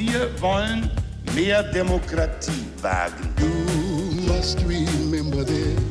[0.00, 0.90] Wir wollen
[1.34, 3.34] mehr Demokratie wagen.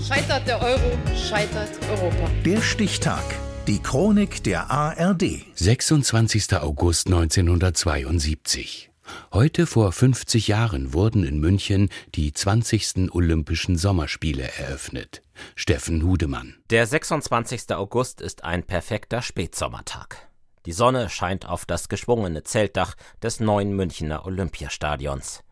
[0.03, 2.31] Scheitert der Euro, scheitert Europa.
[2.43, 3.23] Der Stichtag.
[3.67, 5.45] Die Chronik der ARD.
[5.53, 6.55] 26.
[6.55, 8.89] August 1972.
[9.31, 13.11] Heute vor 50 Jahren wurden in München die 20.
[13.13, 15.21] Olympischen Sommerspiele eröffnet.
[15.55, 16.55] Steffen Hudemann.
[16.71, 17.75] Der 26.
[17.75, 20.28] August ist ein perfekter Spätsommertag.
[20.65, 25.43] Die Sonne scheint auf das geschwungene Zeltdach des neuen Münchner Olympiastadions.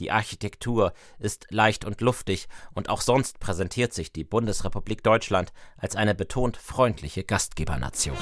[0.00, 5.96] Die Architektur ist leicht und luftig und auch sonst präsentiert sich die Bundesrepublik Deutschland als
[5.96, 8.16] eine betont freundliche Gastgebernation.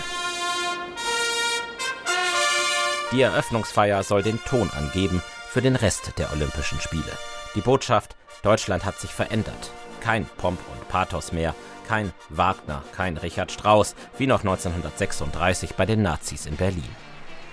[3.13, 7.13] Die Eröffnungsfeier soll den Ton angeben für den Rest der Olympischen Spiele.
[7.55, 9.71] Die Botschaft, Deutschland hat sich verändert.
[10.01, 11.55] Kein Pomp und Pathos mehr,
[11.91, 16.85] kein Wagner, kein Richard Strauss, wie noch 1936 bei den Nazis in Berlin.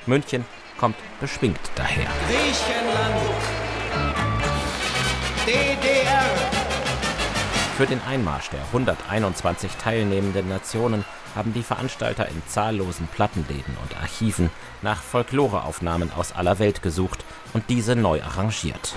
[0.06, 0.46] München
[0.80, 2.06] kommt beschwingt daher.
[2.28, 3.16] Griechenland,
[5.48, 6.22] DDR.
[7.78, 11.04] Für den Einmarsch der 121 teilnehmenden Nationen
[11.36, 14.52] haben die Veranstalter in zahllosen Plattenläden und Archiven
[14.84, 18.94] nach Folkloreaufnahmen aus aller Welt gesucht und diese neu arrangiert.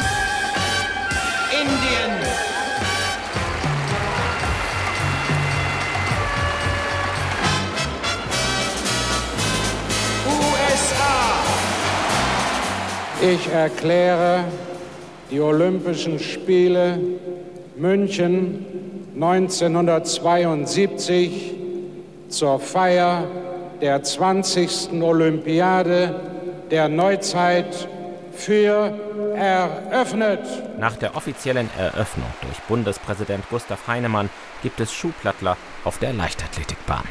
[13.22, 14.44] Ich erkläre
[15.30, 16.98] die Olympischen Spiele
[17.76, 18.64] München
[19.14, 21.54] 1972
[22.30, 23.24] zur Feier
[23.82, 25.02] der 20.
[25.02, 26.18] Olympiade
[26.70, 27.86] der Neuzeit
[28.32, 28.98] für
[29.36, 30.40] eröffnet.
[30.78, 34.30] Nach der offiziellen Eröffnung durch Bundespräsident Gustav Heinemann
[34.62, 37.04] gibt es Schuhplattler auf der Leichtathletikbahn.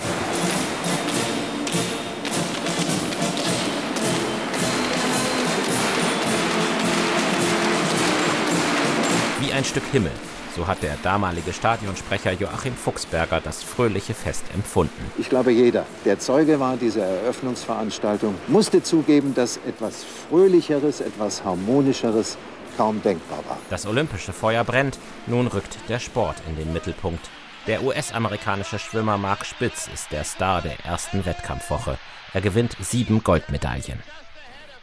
[9.59, 10.13] Ein Stück Himmel,
[10.55, 15.11] so hat der damalige Stadionsprecher Joachim Fuchsberger das fröhliche Fest empfunden.
[15.17, 22.37] Ich glaube, jeder, der Zeuge war dieser Eröffnungsveranstaltung, musste zugeben, dass etwas Fröhlicheres, etwas Harmonischeres
[22.77, 23.57] kaum denkbar war.
[23.69, 27.29] Das olympische Feuer brennt, nun rückt der Sport in den Mittelpunkt.
[27.67, 31.97] Der US-amerikanische Schwimmer Mark Spitz ist der Star der ersten Wettkampfwoche.
[32.33, 33.99] Er gewinnt sieben Goldmedaillen.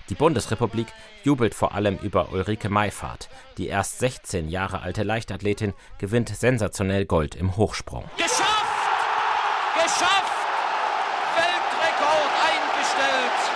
[0.08, 0.86] Die Bundesrepublik
[1.24, 3.28] jubelt vor allem über Ulrike Meifahrt.
[3.58, 8.04] Die erst 16 Jahre alte Leichtathletin gewinnt sensationell Gold im Hochsprung.
[8.16, 8.44] geschafft!
[9.74, 10.32] Geschafft!
[11.36, 13.55] Weltrekord eingestellt!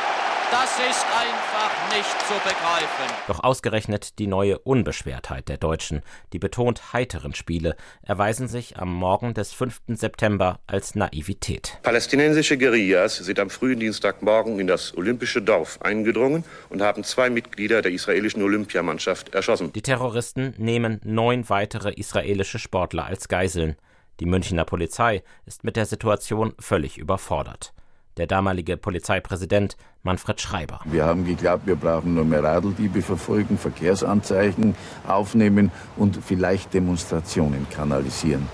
[0.50, 3.14] Das ist einfach nicht zu begreifen.
[3.28, 6.02] Doch ausgerechnet die neue Unbeschwertheit der Deutschen,
[6.32, 9.82] die betont heiteren Spiele, erweisen sich am Morgen des 5.
[9.88, 11.78] September als Naivität.
[11.84, 17.80] Palästinensische Guerillas sind am frühen Dienstagmorgen in das olympische Dorf eingedrungen und haben zwei Mitglieder
[17.80, 19.72] der israelischen Olympiamannschaft erschossen.
[19.72, 23.76] Die Terroristen nehmen neun weitere israelische Sportler als Geiseln.
[24.18, 27.72] Die Münchner Polizei ist mit der Situation völlig überfordert.
[28.20, 30.80] Der damalige Polizeipräsident Manfred Schreiber.
[30.84, 34.74] Wir haben geglaubt, wir brauchen nur mehr Radeldiebe verfolgen, Verkehrsanzeichen
[35.08, 38.46] aufnehmen und vielleicht Demonstrationen kanalisieren.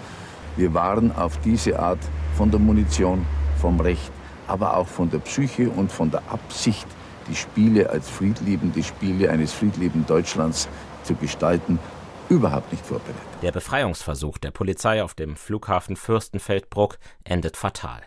[0.55, 1.99] Wir waren auf diese Art
[2.37, 3.27] von der Munition,
[3.61, 4.13] vom Recht,
[4.47, 6.87] aber auch von der Psyche und von der Absicht,
[7.29, 10.69] die Spiele als friedliebende Spiele eines friedliebenden Deutschlands
[11.03, 11.81] zu gestalten,
[12.29, 13.17] überhaupt nicht vorbereitet.
[13.43, 18.03] Der Befreiungsversuch der Polizei auf dem Flughafen Fürstenfeldbruck endet fatal.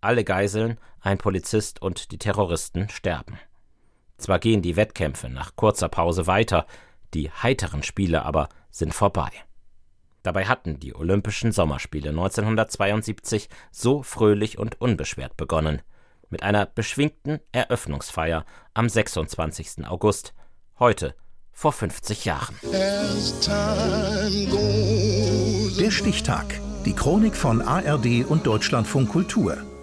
[0.00, 3.38] Alle Geiseln, ein Polizist und die Terroristen sterben.
[4.16, 6.66] Zwar gehen die Wettkämpfe nach kurzer Pause weiter,
[7.14, 9.30] die heiteren Spiele aber sind vorbei.
[10.22, 15.80] Dabei hatten die Olympischen Sommerspiele 1972 so fröhlich und unbeschwert begonnen,
[16.28, 18.44] mit einer beschwingten Eröffnungsfeier
[18.74, 19.86] am 26.
[19.86, 20.34] August,
[20.78, 21.14] heute
[21.52, 22.54] vor 50 Jahren.
[25.78, 26.60] Der Stichtag.
[26.84, 29.58] Die Chronik von ARD und Deutschlandfunk Kultur.